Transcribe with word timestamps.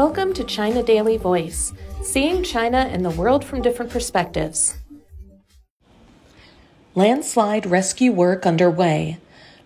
Welcome 0.00 0.32
to 0.32 0.44
China 0.44 0.82
Daily 0.82 1.18
Voice, 1.18 1.74
seeing 2.02 2.42
China 2.42 2.88
and 2.90 3.04
the 3.04 3.10
world 3.10 3.44
from 3.44 3.60
different 3.60 3.92
perspectives. 3.92 4.78
Landslide 6.94 7.66
rescue 7.66 8.10
work 8.10 8.46
underway. 8.46 9.18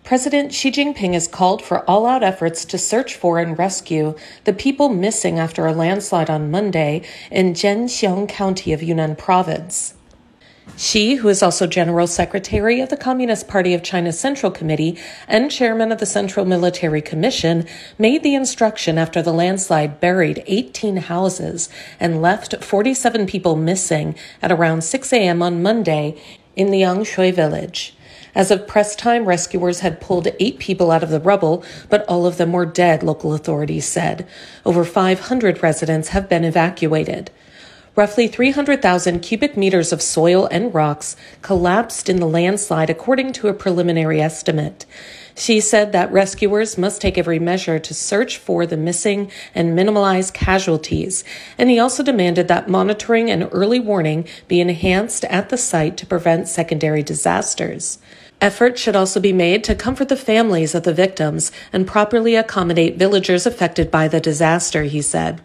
President 0.03 0.53
Xi 0.53 0.71
Jinping 0.71 1.13
has 1.13 1.29
called 1.29 1.61
for 1.61 1.89
all 1.89 2.05
out 2.05 2.21
efforts 2.21 2.65
to 2.65 2.77
search 2.77 3.15
for 3.15 3.39
and 3.39 3.57
rescue 3.57 4.13
the 4.43 4.51
people 4.51 4.89
missing 4.89 5.39
after 5.39 5.67
a 5.67 5.71
landslide 5.71 6.29
on 6.29 6.51
Monday 6.51 7.03
in 7.31 7.53
Zhenxiong 7.53 8.27
County 8.27 8.73
of 8.73 8.83
Yunnan 8.83 9.15
Province. 9.15 9.93
Xi, 10.77 11.15
who 11.15 11.29
is 11.29 11.41
also 11.41 11.67
General 11.67 12.05
Secretary 12.05 12.81
of 12.81 12.89
the 12.89 12.97
Communist 12.97 13.47
Party 13.47 13.73
of 13.73 13.81
China 13.81 14.11
Central 14.11 14.51
Committee 14.51 14.97
and 15.27 15.49
Chairman 15.49 15.91
of 15.91 15.99
the 15.99 16.05
Central 16.05 16.45
Military 16.45 17.01
Commission, 17.01 17.65
made 17.97 18.23
the 18.23 18.35
instruction 18.35 18.97
after 18.97 19.21
the 19.21 19.31
landslide 19.31 20.01
buried 20.01 20.43
18 20.47 20.97
houses 20.97 21.69
and 21.99 22.21
left 22.21 22.61
47 22.61 23.25
people 23.25 23.55
missing 23.55 24.15
at 24.41 24.51
around 24.51 24.83
6 24.83 25.13
a.m. 25.13 25.41
on 25.41 25.63
Monday 25.63 26.21
in 26.55 26.71
the 26.71 26.81
Liangshui 26.81 27.33
village. 27.33 27.95
As 28.35 28.51
of 28.51 28.67
press 28.67 28.97
time, 28.97 29.23
rescuers 29.23 29.79
had 29.79 30.01
pulled 30.01 30.27
eight 30.41 30.59
people 30.59 30.91
out 30.91 31.03
of 31.03 31.09
the 31.09 31.21
rubble, 31.21 31.63
but 31.89 32.05
all 32.09 32.25
of 32.25 32.35
them 32.35 32.51
were 32.51 32.65
dead, 32.65 33.01
local 33.01 33.33
authorities 33.33 33.85
said. 33.85 34.27
Over 34.65 34.83
500 34.83 35.63
residents 35.63 36.09
have 36.09 36.27
been 36.27 36.43
evacuated. 36.43 37.31
Roughly 37.95 38.27
300,000 38.27 39.21
cubic 39.21 39.55
meters 39.55 39.93
of 39.93 40.01
soil 40.01 40.49
and 40.51 40.73
rocks 40.73 41.15
collapsed 41.41 42.09
in 42.09 42.17
the 42.17 42.27
landslide, 42.27 42.89
according 42.89 43.31
to 43.33 43.47
a 43.47 43.53
preliminary 43.53 44.19
estimate. 44.19 44.85
Xi 45.37 45.61
said 45.61 45.93
that 45.93 46.11
rescuers 46.11 46.77
must 46.77 47.01
take 47.01 47.17
every 47.17 47.39
measure 47.39 47.79
to 47.79 47.93
search 47.93 48.37
for 48.37 48.65
the 48.65 48.75
missing 48.75 49.31
and 49.53 49.75
minimize 49.75 50.29
casualties. 50.29 51.23
And 51.57 51.69
he 51.69 51.79
also 51.79 52.03
demanded 52.03 52.49
that 52.49 52.69
monitoring 52.69 53.31
and 53.31 53.47
early 53.53 53.79
warning 53.79 54.27
be 54.49 54.59
enhanced 54.59 55.23
at 55.25 55.47
the 55.47 55.57
site 55.57 55.95
to 55.95 56.05
prevent 56.05 56.49
secondary 56.49 57.01
disasters. 57.01 57.97
Effort 58.41 58.77
should 58.77 58.97
also 58.97 59.21
be 59.21 59.31
made 59.31 59.63
to 59.63 59.73
comfort 59.73 60.09
the 60.09 60.17
families 60.17 60.75
of 60.75 60.83
the 60.83 60.93
victims 60.93 61.49
and 61.71 61.87
properly 61.87 62.35
accommodate 62.35 62.97
villagers 62.97 63.45
affected 63.45 63.89
by 63.89 64.09
the 64.09 64.19
disaster, 64.19 64.83
he 64.83 65.01
said. 65.01 65.41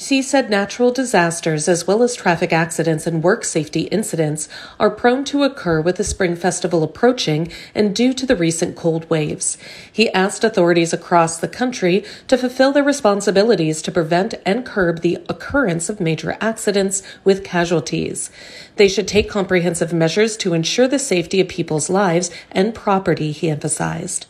Xi 0.00 0.22
said 0.22 0.48
natural 0.48 0.92
disasters, 0.92 1.66
as 1.66 1.84
well 1.84 2.04
as 2.04 2.14
traffic 2.14 2.52
accidents 2.52 3.04
and 3.04 3.20
work 3.20 3.44
safety 3.44 3.80
incidents, 3.90 4.48
are 4.78 4.90
prone 4.90 5.24
to 5.24 5.42
occur 5.42 5.80
with 5.80 5.96
the 5.96 6.04
Spring 6.04 6.36
Festival 6.36 6.84
approaching 6.84 7.50
and 7.74 7.96
due 7.96 8.12
to 8.12 8.24
the 8.24 8.36
recent 8.36 8.76
cold 8.76 9.10
waves. 9.10 9.58
He 9.92 10.08
asked 10.12 10.44
authorities 10.44 10.92
across 10.92 11.38
the 11.38 11.48
country 11.48 12.04
to 12.28 12.38
fulfill 12.38 12.70
their 12.70 12.84
responsibilities 12.84 13.82
to 13.82 13.90
prevent 13.90 14.34
and 14.46 14.64
curb 14.64 15.00
the 15.00 15.18
occurrence 15.28 15.88
of 15.88 15.98
major 15.98 16.36
accidents 16.40 17.02
with 17.24 17.42
casualties. 17.42 18.30
They 18.76 18.86
should 18.86 19.08
take 19.08 19.28
comprehensive 19.28 19.92
measures 19.92 20.36
to 20.36 20.54
ensure 20.54 20.86
the 20.86 21.00
safety 21.00 21.40
of 21.40 21.48
people's 21.48 21.90
lives 21.90 22.30
and 22.52 22.72
property, 22.72 23.32
he 23.32 23.50
emphasized. 23.50 24.26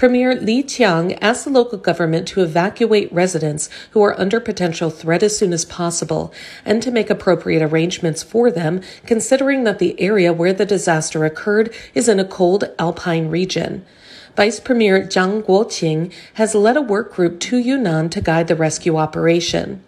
Premier 0.00 0.34
Li 0.34 0.62
Qiang 0.62 1.18
asked 1.20 1.44
the 1.44 1.50
local 1.50 1.76
government 1.76 2.26
to 2.28 2.40
evacuate 2.40 3.12
residents 3.12 3.68
who 3.90 4.02
are 4.02 4.18
under 4.18 4.40
potential 4.40 4.88
threat 4.88 5.22
as 5.22 5.36
soon 5.36 5.52
as 5.52 5.66
possible 5.66 6.32
and 6.64 6.82
to 6.82 6.90
make 6.90 7.10
appropriate 7.10 7.60
arrangements 7.60 8.22
for 8.22 8.50
them, 8.50 8.80
considering 9.04 9.64
that 9.64 9.78
the 9.78 10.00
area 10.00 10.32
where 10.32 10.54
the 10.54 10.64
disaster 10.64 11.26
occurred 11.26 11.70
is 11.92 12.08
in 12.08 12.18
a 12.18 12.24
cold 12.24 12.64
alpine 12.78 13.28
region. 13.28 13.84
Vice 14.36 14.58
Premier 14.58 15.02
Zhang 15.02 15.42
Guoqing 15.42 16.10
has 16.32 16.54
led 16.54 16.78
a 16.78 16.80
work 16.80 17.12
group 17.12 17.38
to 17.38 17.58
Yunnan 17.58 18.08
to 18.08 18.22
guide 18.22 18.48
the 18.48 18.56
rescue 18.56 18.96
operation. 18.96 19.84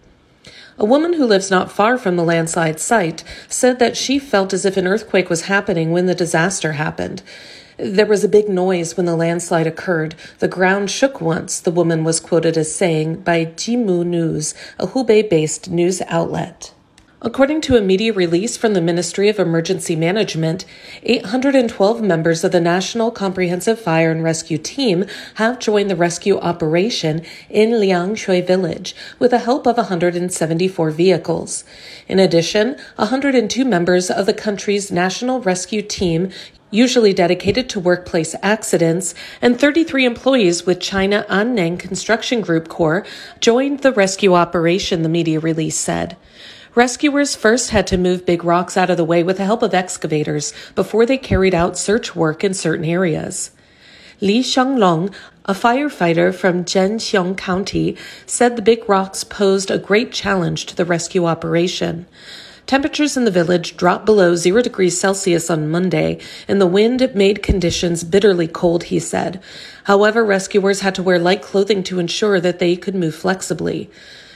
A 0.77 0.85
woman 0.85 1.15
who 1.15 1.25
lives 1.25 1.51
not 1.51 1.73
far 1.73 1.97
from 1.97 2.17
the 2.17 2.25
landslide 2.25 2.79
site 2.81 3.25
said 3.49 3.79
that 3.79 3.97
she 3.97 4.19
felt 4.19 4.53
as 4.53 4.67
if 4.67 4.77
an 4.77 4.87
earthquake 4.87 5.31
was 5.31 5.43
happening 5.43 5.91
when 5.91 6.05
the 6.05 6.15
disaster 6.15 6.73
happened. 6.73 7.23
There 7.79 8.07
was 8.07 8.23
a 8.23 8.29
big 8.29 8.49
noise 8.49 8.97
when 8.97 9.07
the 9.07 9.17
landslide 9.17 9.67
occurred. 9.67 10.15
The 10.41 10.49
ground 10.49 10.91
shook 10.91 11.21
once, 11.21 11.59
the 11.59 11.71
woman 11.71 12.05
was 12.05 12.21
quoted 12.21 12.59
as 12.59 12.75
saying 12.75 13.23
by 13.23 13.47
Jimu 13.47 14.05
News, 14.05 14.55
a 14.79 14.89
Hubei 14.89 15.29
based 15.29 15.71
news 15.71 16.03
outlet. 16.09 16.75
According 17.25 17.61
to 17.63 17.77
a 17.77 17.81
media 17.81 18.13
release 18.13 18.57
from 18.57 18.75
the 18.75 18.81
Ministry 18.81 19.29
of 19.29 19.39
Emergency 19.39 19.95
Management, 19.95 20.65
812 21.05 22.03
members 22.03 22.43
of 22.43 22.51
the 22.51 22.61
National 22.61 23.13
Comprehensive 23.13 23.81
Fire 23.81 24.11
and 24.11 24.25
Rescue 24.25 24.59
Team 24.59 25.05
have 25.37 25.61
joined 25.61 25.89
the 25.89 25.95
rescue 25.95 26.37
operation 26.41 27.23
in 27.49 27.71
Liangshui 27.71 28.45
village 28.45 28.97
with 29.21 29.31
the 29.31 29.39
help 29.39 29.69
of 29.69 29.77
174 29.77 30.91
vehicles. 30.91 31.63
In 32.09 32.19
addition, 32.19 32.77
102 32.97 33.65
members 33.65 34.11
of 34.11 34.27
the 34.27 34.35
country's 34.35 34.91
National 34.91 35.41
Rescue 35.41 35.83
Team 35.83 36.29
usually 36.73 37.13
dedicated 37.13 37.69
to 37.69 37.79
workplace 37.79 38.35
accidents, 38.43 39.15
and 39.41 39.61
33 39.61 40.05
employees 40.05 40.67
with 40.67 40.81
China 40.81 41.25
Anneng 41.31 41.79
Construction 41.79 42.41
Group 42.41 42.67
Corps 42.69 43.07
joined 43.39 43.81
the 43.81 43.93
rescue 43.93 44.35
operation, 44.35 45.03
the 45.03 45.09
media 45.09 45.39
release 45.39 45.79
said. 45.79 46.17
Rescuers 46.75 47.37
first 47.37 47.71
had 47.71 47.87
to 47.89 47.99
move 47.99 48.25
big 48.25 48.43
rocks 48.43 48.79
out 48.79 48.89
of 48.89 48.97
the 48.97 49.05
way 49.05 49.23
with 49.23 49.37
the 49.37 49.45
help 49.45 49.63
of 49.63 49.75
excavators 49.75 50.55
before 50.75 51.05
they 51.05 51.19
carried 51.19 51.55
out 51.55 51.77
search 51.77 52.17
work 52.17 52.43
in 52.43 52.55
certain 52.55 52.87
areas. 52.87 53.51
Li 54.23 54.41
Xianglong, 54.41 55.13
a 55.45 55.53
firefighter 55.53 56.33
from 56.33 56.65
Zhenxiong 56.65 57.37
County, 57.37 57.97
said 58.25 58.57
the 58.57 58.63
big 58.63 58.89
rocks 58.89 59.23
posed 59.23 59.71
a 59.71 59.79
great 59.79 60.13
challenge 60.13 60.65
to 60.67 60.77
the 60.77 60.85
rescue 60.87 61.27
operation. 61.27 62.07
Temperatures 62.73 63.19
in 63.19 63.27
the 63.27 63.31
village 63.31 63.77
dropped 63.77 64.07
below 64.07 64.35
zero 64.35 64.63
degrees 64.63 64.99
Celsius 64.99 65.51
on 65.51 65.71
Monday, 65.71 66.19
and 66.49 66.59
the 66.59 66.67
wind 66.67 67.15
made 67.15 67.43
conditions 67.43 68.03
bitterly 68.03 68.49
cold, 68.49 68.85
he 68.85 68.99
said. 68.99 69.43
However, 69.85 70.25
rescuers 70.25 70.81
had 70.81 70.95
to 70.95 71.03
wear 71.03 71.19
light 71.19 71.43
clothing 71.43 71.83
to 71.83 71.99
ensure 71.99 72.41
that 72.41 72.61
they 72.61 72.77
could 72.77 72.95
move 72.95 73.15
flexibly. 73.15 73.91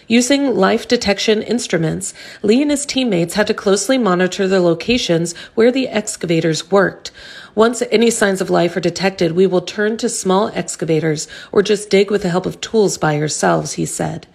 Using 0.06 0.54
life 0.54 0.86
detection 0.86 1.40
instruments, 1.40 2.12
Li 2.42 2.60
and 2.60 2.70
his 2.70 2.84
teammates 2.84 3.36
had 3.36 3.46
to 3.46 3.54
closely 3.54 3.96
monitor 3.96 4.46
the 4.46 4.60
locations 4.60 5.34
where 5.54 5.72
the 5.72 5.88
excavators 5.88 6.70
worked. 6.70 7.12
Once 7.54 7.82
any 7.90 8.10
signs 8.10 8.42
of 8.42 8.50
life 8.50 8.76
are 8.76 8.80
detected, 8.80 9.32
we 9.32 9.46
will 9.46 9.62
turn 9.62 9.96
to 9.96 10.10
small 10.10 10.48
excavators 10.48 11.26
or 11.52 11.62
just 11.62 11.88
dig 11.88 12.10
with 12.10 12.20
the 12.20 12.28
help 12.28 12.44
of 12.44 12.60
tools 12.60 12.98
by 12.98 13.18
ourselves, 13.18 13.72
he 13.72 13.86
said. 13.86 14.26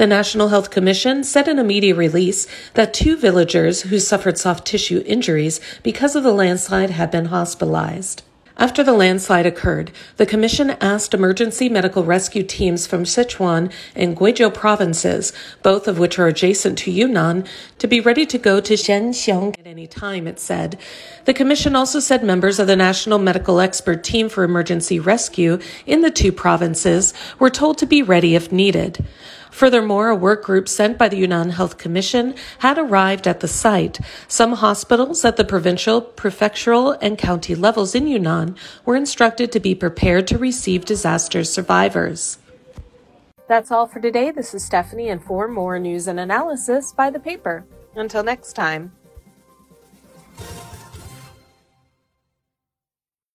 The 0.00 0.06
National 0.06 0.48
Health 0.48 0.70
Commission 0.70 1.24
said 1.24 1.46
in 1.46 1.58
a 1.58 1.62
media 1.62 1.94
release 1.94 2.46
that 2.72 2.94
two 2.94 3.18
villagers 3.18 3.82
who 3.82 3.98
suffered 3.98 4.38
soft 4.38 4.66
tissue 4.66 5.02
injuries 5.04 5.60
because 5.82 6.16
of 6.16 6.22
the 6.22 6.32
landslide 6.32 6.88
had 6.88 7.10
been 7.10 7.26
hospitalized. 7.26 8.22
After 8.56 8.82
the 8.82 8.94
landslide 8.94 9.44
occurred, 9.44 9.90
the 10.16 10.24
Commission 10.24 10.70
asked 10.80 11.12
emergency 11.12 11.68
medical 11.68 12.02
rescue 12.02 12.42
teams 12.42 12.86
from 12.86 13.04
Sichuan 13.04 13.70
and 13.94 14.16
Guizhou 14.16 14.54
provinces, 14.54 15.34
both 15.62 15.86
of 15.86 15.98
which 15.98 16.18
are 16.18 16.28
adjacent 16.28 16.78
to 16.78 16.90
Yunnan, 16.90 17.44
to 17.76 17.86
be 17.86 18.00
ready 18.00 18.24
to 18.24 18.38
go 18.38 18.58
to 18.58 18.74
Zhenxiong 18.74 19.58
at 19.58 19.66
any 19.66 19.86
time, 19.86 20.26
it 20.26 20.40
said. 20.40 20.78
The 21.26 21.34
Commission 21.34 21.76
also 21.76 22.00
said 22.00 22.24
members 22.24 22.58
of 22.58 22.66
the 22.66 22.74
National 22.74 23.18
Medical 23.18 23.60
Expert 23.60 24.02
Team 24.02 24.30
for 24.30 24.44
Emergency 24.44 24.98
Rescue 24.98 25.58
in 25.84 26.00
the 26.00 26.10
two 26.10 26.32
provinces 26.32 27.12
were 27.38 27.50
told 27.50 27.76
to 27.76 27.86
be 27.86 28.02
ready 28.02 28.34
if 28.34 28.50
needed. 28.50 29.04
Furthermore, 29.50 30.08
a 30.08 30.16
work 30.16 30.44
group 30.44 30.68
sent 30.68 30.96
by 30.96 31.08
the 31.08 31.16
Yunnan 31.16 31.50
Health 31.50 31.76
Commission 31.76 32.34
had 32.58 32.78
arrived 32.78 33.26
at 33.26 33.40
the 33.40 33.48
site. 33.48 33.98
Some 34.28 34.52
hospitals 34.54 35.24
at 35.24 35.36
the 35.36 35.44
provincial, 35.44 36.00
prefectural, 36.00 36.96
and 37.00 37.18
county 37.18 37.54
levels 37.54 37.94
in 37.94 38.06
Yunnan 38.06 38.56
were 38.84 38.96
instructed 38.96 39.52
to 39.52 39.60
be 39.60 39.74
prepared 39.74 40.26
to 40.28 40.38
receive 40.38 40.84
disaster 40.84 41.44
survivors. 41.44 42.38
That's 43.48 43.72
all 43.72 43.86
for 43.86 44.00
today. 44.00 44.30
This 44.30 44.54
is 44.54 44.64
Stephanie, 44.64 45.08
and 45.08 45.22
for 45.22 45.48
more 45.48 45.78
news 45.78 46.06
and 46.06 46.20
analysis, 46.20 46.92
by 46.92 47.10
the 47.10 47.18
paper. 47.18 47.64
Until 47.96 48.22
next 48.22 48.52
time. 48.52 48.92